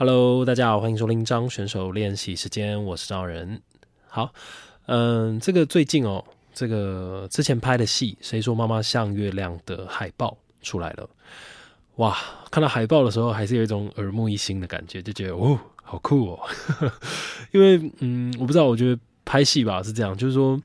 [0.00, 3.60] Hello，大家好，欢迎收听张选手练习时间，我是张仁。
[4.06, 4.32] 好，
[4.86, 6.24] 嗯，这个最近哦，
[6.54, 11.10] 这个之前拍的戏《谁说妈妈像月亮》的海报出来了，
[11.96, 12.16] 哇，
[12.48, 16.48] 看到海报的时候还是有一种耳目一新的感觉，就觉得哦，好酷哦，
[17.50, 20.56] 因为嗯，我不知道，我觉得拍戏吧是这样，就是说。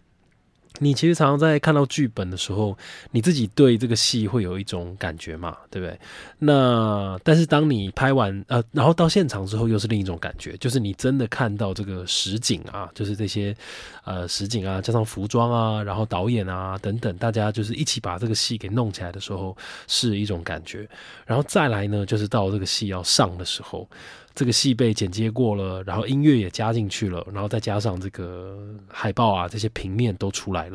[0.83, 2.77] 你其实常常在看到剧本的时候，
[3.11, 5.97] 你自己对这个戏会有一种感觉嘛，对不对？
[6.39, 13.55] 那但是当你拍完呃，然后到现场之后，又是另一种感觉，就是你真的看到这个实景啊，就是这些
[14.03, 19.55] 呃实景啊，加上服装啊，然后导演啊等等，大家就是一起把这个戏给弄起来的时候，
[19.87, 20.87] 是一种感觉。
[21.25, 23.87] 然后再来呢，就是到这个戏要上的时候。
[24.35, 28.57] 这个戏被剪接过了，然后音乐也加进去了，然后再加上这个
[28.87, 30.72] 海报啊，这些平面都出来了，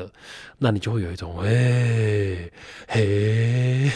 [0.57, 2.49] 那你就会有一种，哎，
[2.87, 3.89] 嘿，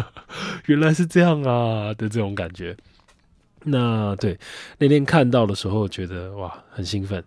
[0.66, 2.76] 原来是这样啊的这种感觉。
[3.64, 4.38] 那对
[4.78, 7.22] 那天看到的时候，觉得哇，很兴奋。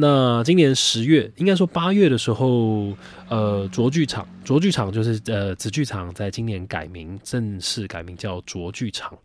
[0.00, 2.96] 那今年十月，应该说八月的时候，
[3.28, 9.18] 呃，卓剧场，卓剧场就是呃子剧场，在今年改名，正式改名叫卓剧场，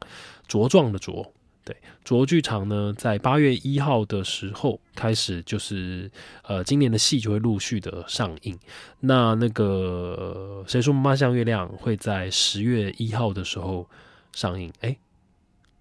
[0.50, 1.24] 茁壮的茁。
[1.66, 6.12] 对，卓剧场呢，在八月一号的时候开始，就是
[6.44, 8.60] 呃，今年的戏就会陆续的上映。
[9.00, 13.90] 那那个谁说妈妈像月亮会在十月一号的时候
[14.34, 14.74] 上映？
[14.82, 14.98] 哎，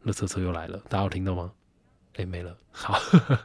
[0.02, 1.50] 乐车车又来了，大家有听到吗？
[2.14, 2.56] 哎，没了。
[2.70, 2.96] 好，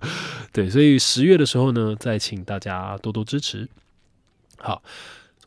[0.53, 3.67] 对，所以十月的时候呢，再请大家多多支持。
[4.59, 4.83] 好，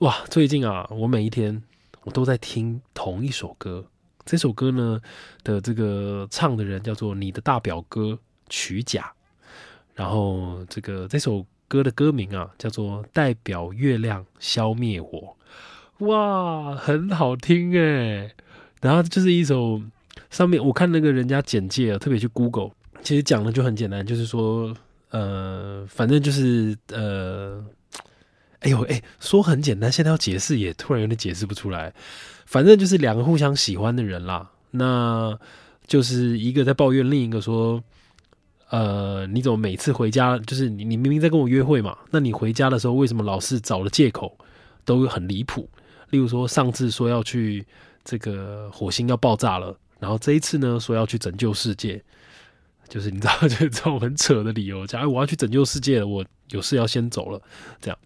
[0.00, 1.62] 哇，最近啊，我每一天
[2.02, 3.86] 我都在听同一首歌。
[4.31, 5.00] 这首歌呢
[5.42, 8.17] 的这个唱的人叫做你的大表哥
[8.48, 9.12] 曲甲，
[9.97, 15.36] 然后这个这首歌的歌名啊叫做代表月亮消灭我，
[16.06, 18.31] 哇，很好听哎。
[18.81, 19.83] 然后就是一首
[20.31, 22.70] 上面我看那个人家简介啊，特别去 Google，
[23.03, 24.73] 其实讲的就很简单，就是说
[25.11, 27.64] 呃，反正就是呃，
[28.61, 31.92] 哎呦哎，说很简单，现在要解释也突然有点解释不出来。
[32.46, 35.39] 反正就是两个互相喜欢的人啦，那
[35.86, 37.83] 就是一个在抱怨，另一个说
[38.70, 41.96] ：“呃，你怎么每次回家，就是你你明明在跟我约会嘛？
[42.11, 44.36] 那你回家的时候为什么老是找了借口，
[44.84, 45.68] 都很离谱？
[46.11, 47.64] 例如说上次说要去
[48.05, 52.02] 这个火星要爆炸了，然后这一次呢说要去拯救世界，
[52.89, 57.40] 就是你知道， 就是这种很扯的理由，假如我要去拯救世界了，我有事要先走了，
[57.80, 57.96] 这样。”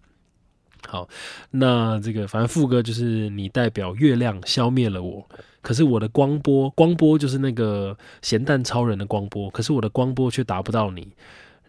[0.87, 1.07] 好，
[1.51, 5.27] 那这个反正副歌就是你代表月亮消灭了我，
[5.61, 11.07] 可是我的光波光波就是那个咸蛋超人的光波，可是我的光波却达不到你，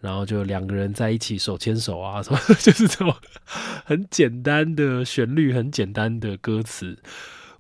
[0.01, 3.15] 然后就两个人在一起手牵手啊，什么 就是这种
[3.85, 6.99] 很简单的旋律，很简单的歌词，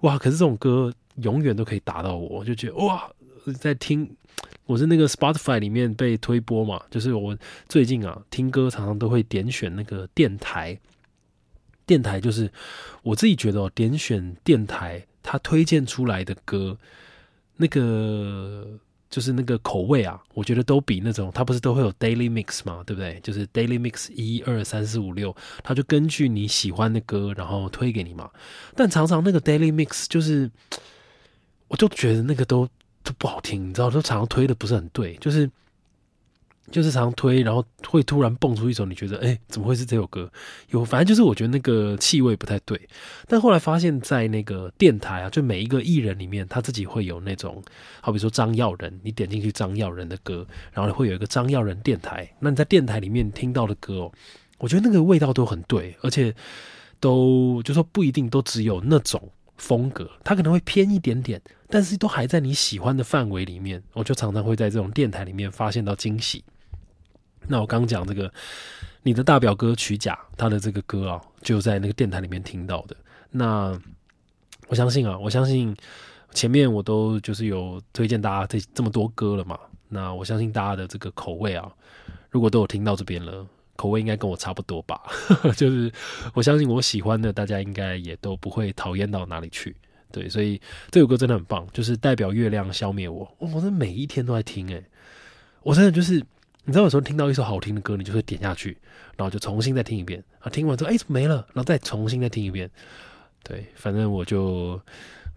[0.00, 0.18] 哇！
[0.18, 0.92] 可是这种歌
[1.22, 3.10] 永远都可以打到我，就觉得哇，
[3.58, 4.14] 在听
[4.66, 7.36] 我是那个 Spotify 里面被推播嘛，就是我
[7.68, 10.78] 最近啊听歌常常都会点选那个电台。
[11.86, 12.50] 电台就是
[13.02, 16.76] 我自己觉得哦，点选电台，它推荐出来的歌，
[17.56, 18.66] 那个
[19.08, 23.20] 就是那个口味啊，我觉得都比那种它不是都会有 daily mix 嘛，对不对？
[23.22, 28.28] 就是 daily mix 一二三四五六，它就根据你喜欢的歌，然后推给你嘛。
[28.74, 30.50] 但常常那个 daily mix 就是，
[31.68, 32.68] 我就觉得那个都
[33.04, 35.48] 都不好听，你知道，都常常推的不是很对，就是。
[36.70, 40.30] 就是常推，然后会突然蹦出一首你觉得，哎，怎么会是这首歌？
[40.70, 42.80] 有，反正就是我觉得那个气味不太对。
[43.28, 47.62] 但后来发现，在那个电台啊，就每一个艺人里面，他自己会有那种，
[48.00, 52.28] 好比说张耀仁，你点进去张耀仁的歌，然后会有一个张耀仁电台。
[52.40, 54.12] 那你在电台里面听到的歌哦，
[54.58, 56.34] 我觉得那个味道都很对，而且
[56.98, 63.82] 都就说不一定都只有那种风格，它可能会偏一点点，但是都还在你喜欢的范围里面。
[63.92, 66.42] 我就常常会在这种电台里面发现到惊喜。
[67.48, 68.32] 那我刚讲这个，
[69.02, 72.96] 你的大表哥曲甲他的这个歌啊，就在那个电台里面听到的。
[73.30, 73.78] 那
[74.68, 75.76] 我相信啊，我相信
[76.32, 79.58] 前面我都就是有推荐大家这这么多歌了嘛。
[79.88, 81.70] 那我相信大家的这个口味啊，
[82.30, 85.00] 如果都有听到这边了，口味应该跟我差不多吧。
[85.56, 85.92] 就是
[86.34, 89.76] 我相信我喜欢的，大家应该也都不会讨厌到哪里去。
[90.10, 90.60] 对，所以
[90.90, 93.32] 这首歌真的很棒，就是代表月亮消灭我。
[93.38, 94.84] 我真每一天都在听，诶，
[95.62, 96.20] 我真的就是。
[96.66, 98.76] 你知道有时候听到一首好听的歌，你就会点下去，
[99.16, 100.50] 然后就重新再听一遍啊。
[100.50, 102.68] 听完之后，哎，没了，然后再重新再听一遍。
[103.44, 104.80] 对，反正我就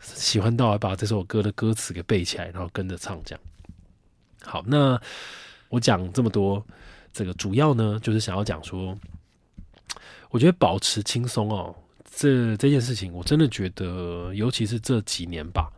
[0.02, 3.42] 喜欢到把这首歌的歌词给背起来，然后跟着唱这样。
[4.42, 5.00] 好，那
[5.70, 6.66] 我讲这么多，
[7.14, 8.98] 这个主要呢就是想要讲说，
[10.31, 11.76] 我觉得保持轻松哦，
[12.12, 15.72] 这这件事情我真的觉得，尤其是这几年吧，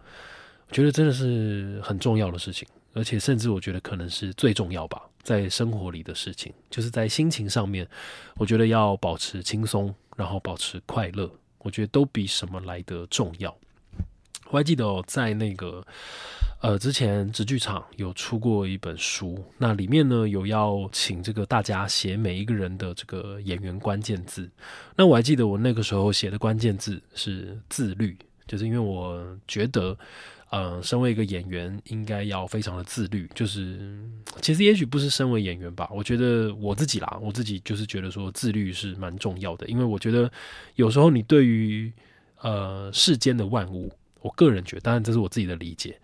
[0.70, 2.66] 我觉得真的是很重要的事情。
[2.94, 7.88] 而且甚至我觉得可能是最重要吧，在生活里的事情，就是在心情上面，
[8.36, 13.56] 我觉得要保持轻松，然后保持快乐，我觉得都比什么来得重要。
[14.50, 15.82] 我还记得，在那个
[16.62, 24.50] 呃之前，直剧场有出过一本书，那里面呢有要请这个大家写每一个人的这个演员关键字。
[24.98, 29.98] 那我还记得我那个时候写的关键字是自律，就是因为我觉得。
[30.52, 33.26] 呃，身为一个演员，应该要非常的自律。
[33.34, 33.98] 就是，
[34.42, 39.66] 其实也许不是身为演员吧，我觉得我自己啦，我自己就是觉得说自律是蛮重要的。
[39.68, 40.30] 因为我觉得
[40.76, 41.90] 有时候你对于
[42.42, 43.90] 呃世间的万物，
[44.20, 45.98] 我个人觉得，当然这是我自己的理解，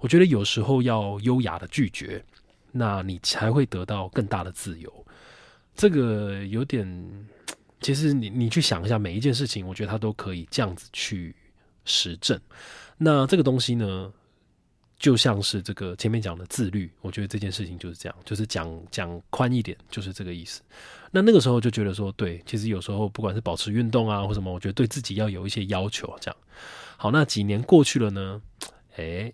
[0.00, 2.24] 我觉得有时候要优雅的拒绝，
[2.72, 4.92] 那你才会得到更大的自由。
[5.76, 6.84] 这个有点，
[7.80, 11.32] 其实你你去想一下，每一件事情，我觉得它都可以这样子去
[11.84, 12.40] 实证。
[13.02, 14.12] 那这个东西呢，
[14.98, 20.62] 就像是这个前面讲的自律，我觉得这件事情就是这样，就是讲讲宽一点，就是这个意思。
[21.10, 26.16] 那那个时候就觉得说，对，其实有时候不管是保持运动啊或什么，我觉得对自己要有一些要求。
[26.20, 26.36] 这样
[26.96, 28.40] 好，那几年过去了呢，
[28.96, 29.32] 哎，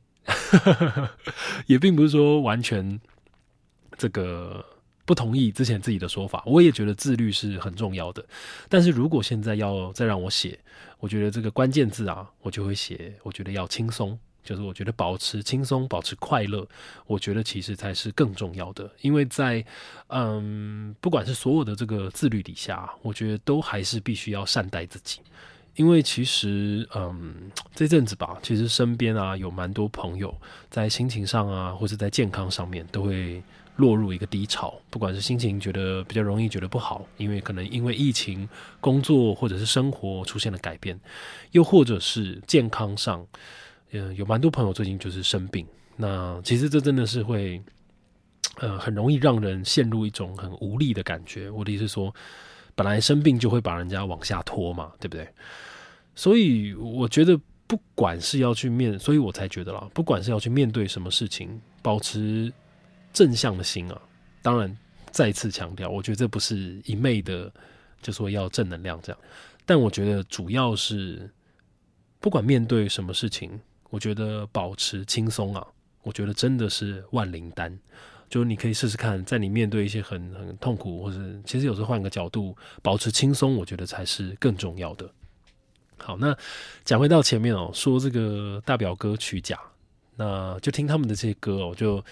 [1.66, 3.00] 也并不是说完全
[3.96, 4.64] 这个
[5.08, 8.22] 不同意之前自己的说法，我也觉得自律是很重要的。
[8.68, 10.58] 但是如果现在要再让我写。
[11.00, 13.14] 我觉得这个关键字啊，我就会写。
[13.22, 16.66] 我觉得要轻松，就是我觉得保持轻松，保持快乐，
[17.06, 18.90] 我觉得其实才是更重要的。
[19.00, 19.64] 因为在
[20.08, 25.20] 嗯，不管是所有的这个自律底下，我觉得都还是必须要善待自己。
[25.76, 30.36] 因为其实嗯，这阵子吧，其实身边啊有蛮多朋友
[30.68, 33.40] 在心情上啊，或者在健康上面都会。
[33.78, 38.48] 落入一个低潮，不管是心情觉得比较容易觉得不好，因为可能因为疫情、
[38.80, 40.98] 工作或者是生活出现了改变，
[41.52, 43.24] 又或者是健康上，
[43.92, 45.64] 嗯，有蛮多朋友最近就是生病。
[45.96, 47.62] 那其实这真的是会，
[48.56, 51.48] 呃，很容易让人陷入一种很无力的感觉。
[51.48, 52.12] 我的意思是说，
[52.74, 55.28] 本来生病就会把人家往下拖嘛，对不对？
[56.16, 62.52] 所以我觉得，不管是要去面，所以我才觉得啦，不管是要去面对什么事情，保持。
[63.12, 64.00] 正向的心啊，
[64.42, 64.76] 当然
[65.10, 67.52] 再次强调，我觉得这不是一昧的，
[68.00, 69.20] 就说要正能量这样。
[69.66, 71.28] 但我觉得主要是，
[72.20, 73.58] 不管面对什么事情，
[73.90, 75.66] 我觉得保持轻松啊，
[76.02, 77.76] 我觉得真的是万灵丹。
[78.30, 85.10] 就你可以试试看，在你面对一些很很痛苦，或者其实有时候换个角度，保持轻松，我觉得才是更重要的。
[85.96, 86.36] 好，那
[86.84, 89.58] 讲回到前面哦，说这个大表哥曲甲，
[90.16, 92.04] 那就听他们的这些歌哦，就。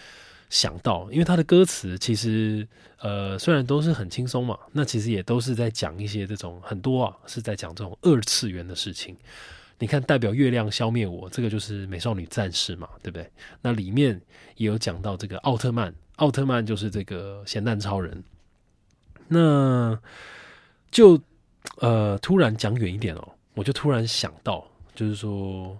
[0.56, 2.66] 想到，因为他的歌词其实，
[3.00, 9.14] 呃，虽然都是很轻松嘛，那其实也都是在讲一些这种很多啊，是在讲这种二次元的事情。
[9.78, 13.30] 你看，代表月亮消灭我，这个就是美少女战士嘛，对不对？
[13.60, 14.18] 那里面
[14.56, 18.24] 也有讲到这个奥特曼，奥特曼就是这个咸蛋超人。
[19.28, 20.00] 那
[20.90, 21.20] 就
[21.80, 25.78] 呃，突然讲远一点哦，我就突然想到，就是说。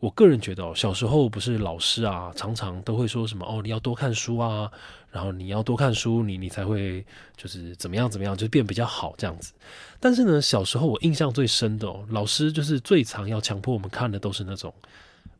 [0.00, 4.70] 我个人觉得哦，小时候不是老师啊，常常都会说什么哦，你要多看书啊，
[5.10, 7.04] 然后你要多看书，你你才会
[7.36, 9.52] 就是怎么样怎么样，就变比较好这样子。
[10.00, 14.72] 但是呢，小时候我印象最深的哦，老师就是最常要强迫我们看的都是那种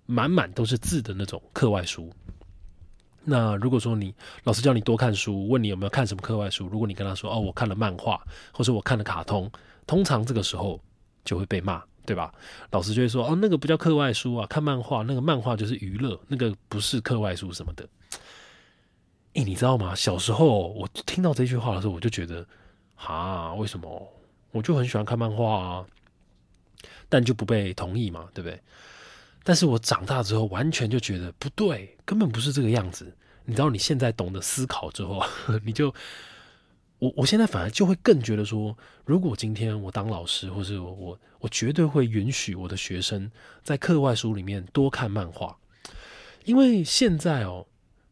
[0.04, 2.12] 满满都是字的那种课外书。
[3.24, 4.14] 那如果说你
[4.44, 9.50] 老师叫你多看书，问你有没有看什么课外书，如果你跟他说哦，我看了漫画，或者我看了卡通，
[9.86, 10.78] 通常这个时候
[11.24, 11.82] 就会被骂。
[12.10, 12.34] 对吧？
[12.72, 17.88] 老师就会说：“哦，那个不叫课外书啊，看漫画，那个漫画就是娱乐，那个不是课外书什么的。”
[19.34, 19.94] 哎，你知道吗？
[19.94, 22.44] 小时候我听到这句话的时候，我就觉得，
[22.96, 24.12] 哈，为什么？
[24.50, 25.86] 我就很喜欢看漫画啊，
[27.08, 28.60] 但就不被同意嘛，对不对？
[29.44, 33.16] 但是我长大之后，完全就觉得不对，根本不是这个样子。
[33.44, 35.22] 你知道，你现在懂得思考之后，
[35.64, 35.94] 你就。
[37.00, 38.76] 我我现在反而就会更觉得说，
[39.06, 43.30] 如果今天我当老师，或是我我我绝对会允许我的学生
[43.64, 45.56] 在课外书里面多看漫画，
[46.44, 47.66] 因为现在哦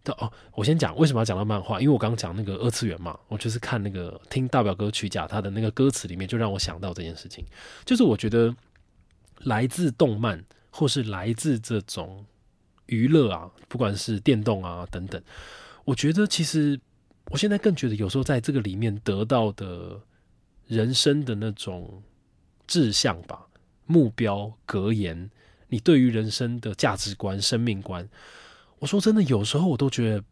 [0.07, 7.45] 哦，我先讲为什么要讲到漫画，因为我刚刚讲那个二次元嘛，我就是看那个听大表哥曲甲他的那个歌词里面，就让我想到这件事情，
[7.85, 8.57] 就是我觉得
[9.40, 12.25] 来自动漫或是来自这种
[12.87, 15.23] 娱乐啊，不管是电动啊等等，
[15.85, 16.80] 我觉得其实。
[17.31, 20.01] 我现在更觉得，有时候在这个里面得到的
[20.67, 22.03] 人生的那种
[22.67, 23.47] 志向吧、
[23.87, 25.31] 目标、格言，
[25.69, 28.09] 你对于人生的价值观、生命观，
[28.79, 30.25] 我说真的，有时候我都觉得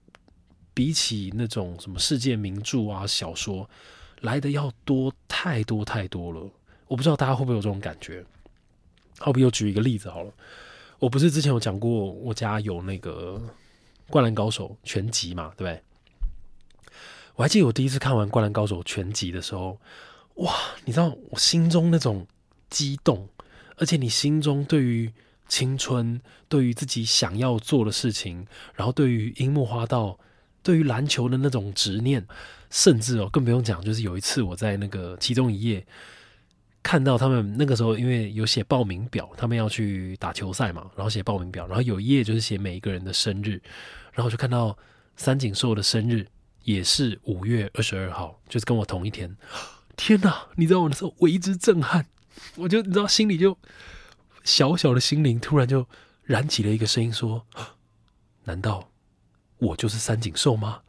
[0.72, 3.68] 比起那种什么世界名著啊、小说
[4.20, 6.50] 来的要多太多太多了。
[6.88, 8.24] 我不知道大家会不会有这种感觉？
[9.18, 10.32] 好比我举一个例子好了，
[10.98, 13.42] 我不是之前有讲过，我家有那个
[14.08, 15.82] 灌篮高手》全集嘛，对不对？
[17.36, 19.78] 我还记得我第一次看完《灌篮高手》全集的时候，
[20.36, 20.54] 哇！
[20.86, 22.26] 你知道我心中那种
[22.70, 23.28] 激动，
[23.76, 25.12] 而且你心中对于
[25.46, 30.18] 青春、对于自己想要做的事情，然后对于樱木花道、
[30.62, 32.26] 对于篮球的那种执念，
[32.70, 35.86] 甚至哦，更不用讲，就是有一次我在那个其中一页
[36.82, 43.60] 看到他们那个时候，因为有写报名表，他们要去打球赛嘛，然后写报名表，然后有一页就是写每一个人的生日，
[44.14, 44.74] 然后就看到
[45.16, 46.26] 三井寿的生日。
[46.66, 49.36] 也是五月二十二号，就是跟我同一天。
[49.96, 50.48] 天哪！
[50.56, 52.06] 你知道我那时候为之震撼，
[52.56, 53.56] 我就你知道心里就
[54.42, 55.86] 小小的心灵突然就
[56.24, 57.46] 燃起了一个声音说
[58.44, 58.90] ：“难道
[59.58, 60.82] 我就是三井寿吗？”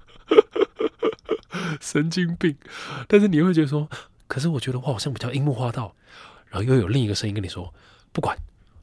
[1.78, 2.56] 神经病！
[3.06, 3.86] 但是你会觉得说，
[4.26, 5.94] 可是我觉得我好像比较樱木花道。
[6.48, 7.74] 然后又有另一个声音跟你说
[8.10, 8.34] ：“不管，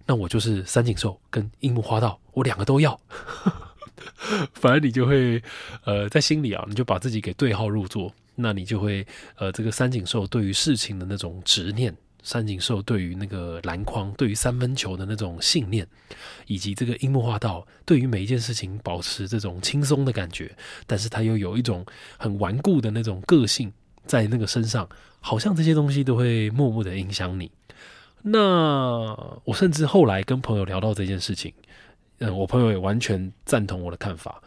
[0.06, 3.02] 那我就是三井寿跟樱木花道，我两个都要。”
[4.54, 5.42] 反正你就会，
[5.86, 9.06] 呃，在心里啊，你就把自己给对号入座，那你就会，
[9.36, 15.88] 呃，这个三井寿对于事情的那种执念，三井寿对于那个篮筐、对于三分球的那种信念，
[16.48, 20.56] 以及这个樱木花道对于每一件事情保持这种轻松的感觉，
[20.88, 21.86] 但是他又有一种
[22.18, 23.72] 很顽固的那种个性
[24.06, 24.88] 在那个身上，
[25.20, 27.52] 好像这些东西都会默默的影响你。
[28.26, 28.40] 那
[29.44, 31.54] 我甚至后来跟朋友聊到这件事情。
[32.26, 34.42] 嗯，我朋友也完全赞同我的看法。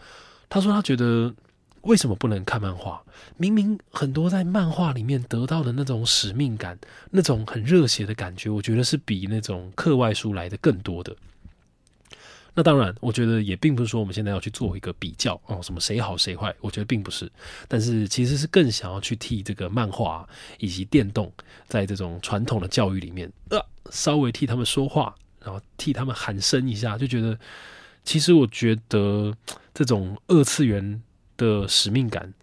[0.48, 1.34] 他说他觉得
[1.82, 3.02] 为什么不能看漫画？
[3.36, 6.78] 明明很多在漫画里面得到的那种使命感、
[7.10, 11.14] 那种很热血的感觉，我觉得是比那种课外书来的更多的。
[12.54, 17.30] 那当然，我觉得也并不是说我们现在要去做一个比较哦，什么谁好谁坏，我觉得并不是。
[17.68, 20.26] 但是其实是更想要去替这个漫画
[20.58, 21.30] 以及电动，
[21.68, 25.14] 在这种传统的教育里面，呃，稍微替他们说话。
[25.46, 27.38] 然后替他们喊声一下，就觉得，
[28.02, 29.32] 其实我觉得
[29.72, 31.00] 这种二次元
[31.36, 32.34] 的使命感，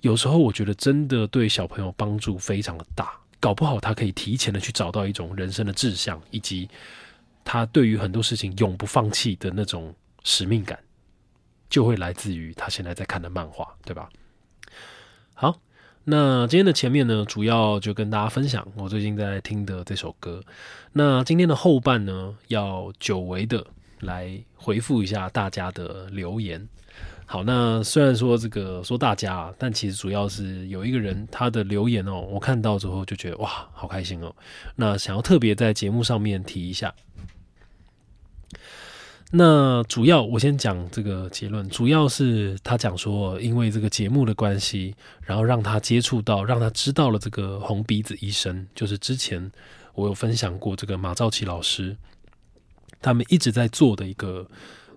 [0.00, 3.12] 有时候我觉得真的对小朋友帮助非常的大。
[3.38, 6.66] 搞不好他可以提前的去找到一种人生的志向，以及
[7.44, 9.94] 他对于很多事情永不放弃的那种
[10.24, 10.78] 使命感，
[11.68, 14.08] 就会来自于他现在在看的漫画，对吧？
[15.34, 15.60] 好。
[16.10, 20.42] 那今天的前面呢，主要就跟大家分享我最近在听的这首歌。
[20.92, 23.64] 那今天的后半呢，要久违的
[24.00, 26.68] 来回复一下大家的留言。
[27.26, 34.34] 好，那虽然说这个说大家，但其实主要是有一个人他的留言哦，我看到之后就觉得哇，好开心哦。
[34.74, 36.92] 那想要特别在节目上面提一下。
[39.32, 49.50] 那主要我先讲这个结论，主要是他讲说，因为这个节目的关系，然后让他接触到，让他知道了这个红鼻子医生，就是之前
[49.94, 51.96] 我有分享过这个马兆奇老师，
[53.00, 54.44] 他们一直在做的一个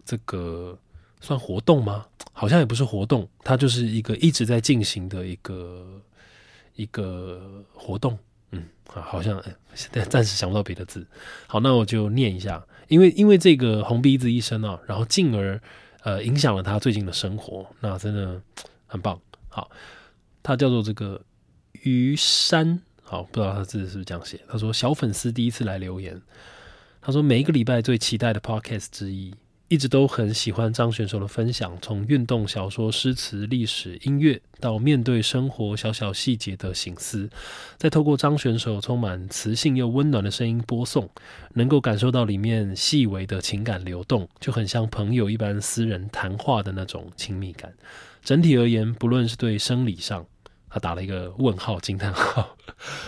[0.04, 0.76] 这个
[1.22, 2.04] 算活动吗？
[2.32, 6.02] 好像也不是活动，它就是一个一直在进行的一个
[6.76, 8.18] 一个活动。
[8.50, 9.40] 嗯，好像
[9.76, 11.06] 现在暂时想不到别的字。
[11.46, 12.66] 好，那我就念一下。
[12.94, 15.60] 因为因为这个红鼻子医生啊，然后进而
[16.04, 18.40] 呃影响了他最近的生活，那真的
[18.86, 19.20] 很棒。
[19.50, 19.72] 好，
[20.44, 21.20] 他叫做这个
[21.82, 24.40] 于山，好，不知道他字是不是这样写。
[24.48, 26.22] 他说小粉丝第一次来留言，
[27.02, 29.34] 他说每一个礼拜最期待的 podcast 之一。
[29.74, 37.28] 一直都很喜欢张选手的分享，从运动、小说、诗词、历史、音乐，到面对生活小小细节的醒思，
[37.76, 41.10] 再透过张选手充满磁性又温暖的声音播送，
[41.54, 47.74] 能够感受到里面细微的情感流动，就很像朋友一般私人谈话的那种亲密感。
[48.24, 50.24] 整体而言，不论是对生理上，
[50.70, 52.56] 他打了一个问号惊叹号，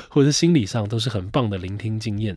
[0.09, 2.35] 或者是心理上，都是很棒的聆听经验。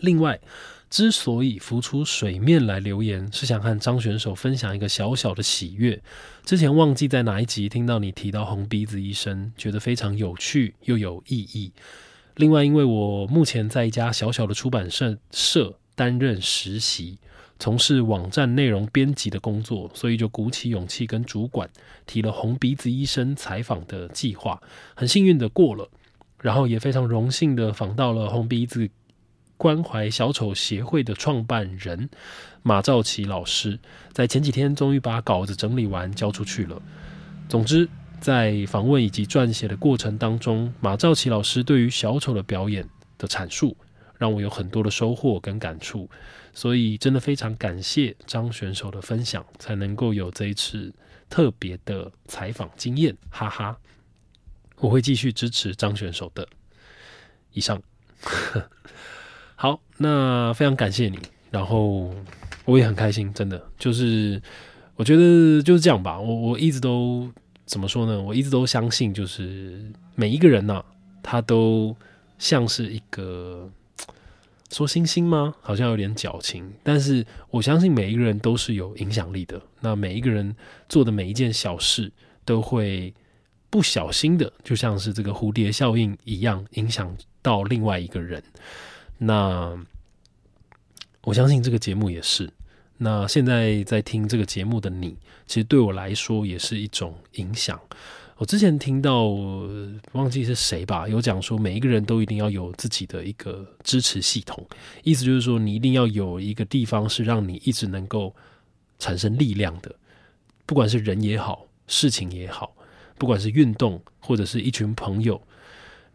[0.00, 0.40] 另外。
[0.88, 6.00] 之所以浮出水面来留言，是想和张选手分享一个小小的喜悦。
[6.44, 11.72] 之前忘记在哪一集听到你提到红鼻子医生，觉得非常有趣又有意义。
[12.36, 17.18] 另外，因为我目前在一家小小的出版社社担任实习，
[17.58, 21.68] 从事网站内容编辑的工作，所以就鼓起勇气跟主管
[22.06, 24.62] 提了红鼻子医生采访的计划，
[24.94, 25.90] 很幸运的过了，
[26.40, 28.88] 然后也非常荣幸的访到了红鼻子。
[29.56, 32.08] 关怀小丑协会的创办人
[32.62, 33.78] 马兆奇老师，
[34.12, 36.80] 在前几天终于把稿子整理完交出去了。
[37.48, 37.88] 总之，
[38.20, 43.76] 在访问以及撰写的过程当中，马兆奇老师对于小丑的表演的阐述，
[44.18, 46.10] 让我有很多的收获跟感触。
[46.52, 50.92] 所以，真的非常感谢张选手的分享，才能够有这一次
[51.30, 53.16] 特别的采访经验。
[53.30, 53.78] 哈哈，
[54.78, 56.46] 我会继续支持张选手的。
[57.52, 57.80] 以上。
[59.56, 61.18] 好，那非常感谢你。
[61.50, 62.14] 然后
[62.66, 64.40] 我也很开心，真的就是
[64.96, 66.20] 我觉得就是这样吧。
[66.20, 67.30] 我我一直都
[67.64, 68.20] 怎么说呢？
[68.20, 69.80] 我一直都相信，就是
[70.14, 70.84] 每一个人呐，
[71.22, 71.96] 他都
[72.38, 73.70] 像是一个
[74.70, 75.54] 说星星吗？
[75.62, 79.58] 好像有点矫情，但是我相信每一个人都是有影响力的。
[79.80, 80.54] 那每一个人
[80.86, 82.12] 做的每一件小事，
[82.44, 83.14] 都会
[83.70, 88.42] 不小心的，就像是这个蝴蝶效应一样，影响到另外一个人。
[89.18, 89.76] 那
[91.22, 92.50] 我相信这个节目也是。
[92.98, 97.78] 那现在在听这个节目的你，其实对我来说也是一种影响。
[98.38, 99.28] 我之前听到
[100.12, 104.66] 忘记是谁吧，有讲说每一个人都一定要有自己的一个支持系统，
[105.02, 108.34] 意思就是说你一定要有一个地方是让你一直能够
[108.98, 109.94] 产生力量的，
[110.66, 112.74] 不管是人也好，事情也好，
[113.18, 115.40] 不管是运动或者是一群朋友。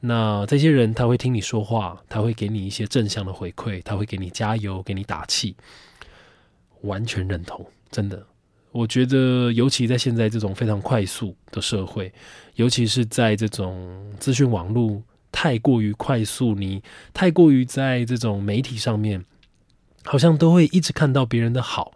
[0.04, 5.56] 那这些人他会听你说话，他会给你一些正向的回馈，他会给你加油，给你打气，
[6.82, 7.64] 完全认同。
[7.92, 8.26] 真的，
[8.72, 12.12] 我觉得尤其在现在这种非常快速的社会，
[12.56, 16.82] 尤其是在这种资讯网络太过于快速，你
[17.14, 19.24] 太过于在这种媒体上面，
[20.04, 21.94] 好像都会一直看到别人的好。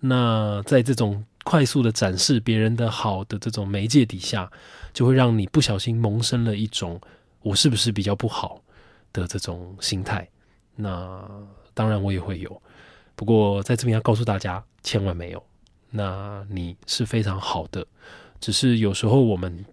[0.00, 4.52] 那在这种快速的展示别人的好的这种媒介底下，
[4.92, 7.00] 就会让你不小心萌生了一种。
[7.46, 8.60] 我是不是比较不好
[9.12, 10.28] 的这种心态？
[10.74, 11.24] 那
[11.74, 12.60] 当然我也会有，
[13.14, 15.40] 不过在这边要告诉大家，千万没有。
[15.90, 17.86] 那你是非常好的，
[18.40, 19.64] 只是有时候我们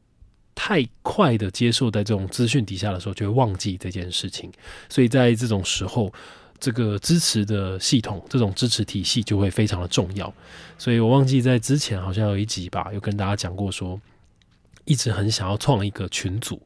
[0.54, 4.52] 太快的接受在这种资讯底下的时候，就会忘记这件事情。
[4.88, 6.14] 所以在这种时候，
[6.60, 10.32] 这个支持的系统，这种支持体系就会非常的重要。
[10.78, 14.00] 所以我忘记在之前好像有一集吧，有跟大家讲过，说
[14.86, 16.62] 一直很想要创一个群组。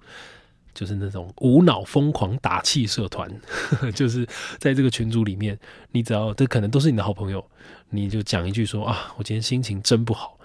[0.78, 3.28] 就是那种无脑疯狂打气社团，
[3.96, 4.24] 就是
[4.60, 5.58] 在这个群组里面，
[5.92, 7.44] 你只要这可能都是你的好朋友，
[7.90, 10.38] 你就讲一句说啊，我今天心情真不好，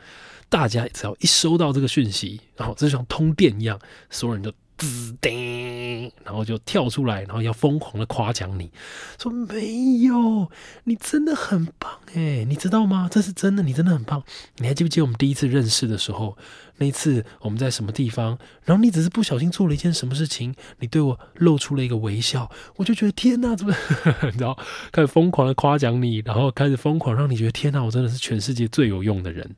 [0.48, 4.50] 大家只要一收到这个讯息，然后就像通电一样，所有人都。
[4.82, 8.68] 滋叮，然后就跳出来，然后要疯狂的夸奖你，
[9.16, 10.50] 说没有，
[10.82, 13.08] 你真的很棒哎，你知道吗？
[13.08, 14.24] 这是真的，你真的很棒。
[14.56, 16.36] 你还记不记得我们第一次认识的时候？
[16.78, 18.36] 那一次我们在什么地方？
[18.64, 23.72] 然后你只是不小心做了一件什么事情，你对我露出了一个微笑，我就觉得天哪，怎么？
[24.36, 24.58] 然后
[24.90, 29.54] 开始疯狂的夸奖你，然后开始疯狂让你觉得天哪，我真的是全世界最有用的人。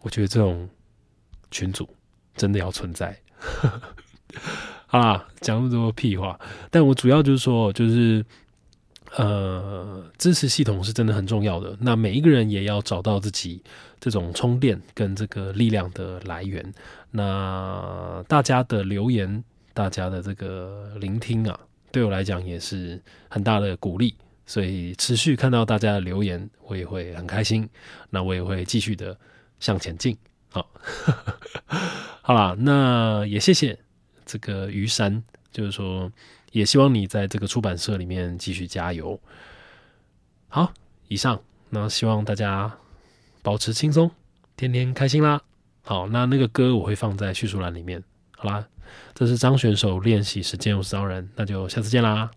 [0.00, 0.68] 我觉得这种
[1.50, 1.88] 群主
[2.34, 3.16] 真的要存在。
[4.86, 6.38] 好啦，讲那么多屁话，
[6.70, 8.24] 但我主要就是说，就是
[9.16, 11.76] 呃，支持系统是真的很重要的。
[11.80, 13.62] 那每一个人也要找到自己
[13.98, 16.72] 这种充电跟这个力量的来源。
[17.10, 21.58] 那大家的留言，大家的这个聆听啊，
[21.90, 24.14] 对我来讲也是很大的鼓励。
[24.44, 27.68] 所以持续看到大家的留言，我也会很开心。
[28.10, 29.18] 那我也会继续的
[29.58, 30.16] 向前进。
[30.48, 30.68] 好，
[32.22, 33.78] 好啦，那也谢谢
[34.24, 36.10] 这个于山，就是说，
[36.52, 39.20] 也希望你在这个出版社里面继续加油。
[40.48, 40.72] 好，
[41.08, 42.78] 以上，那希望大家
[43.42, 44.10] 保持轻松，
[44.56, 45.42] 天天开心啦。
[45.82, 48.02] 好，那那个歌我会放在叙述栏里面。
[48.36, 48.66] 好啦，
[49.14, 52.30] 这是张选手练习时间，我是张人，那就下次见啦。